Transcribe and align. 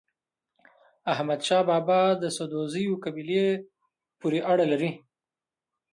احمد 1.13 1.39
شاه 1.47 1.63
بابا 1.69 2.01
د 2.21 2.23
سدوزيو 2.37 3.01
قبيلې 3.03 3.47
پورې 4.19 4.39
اړه 4.51 4.65
لري. 4.71 4.91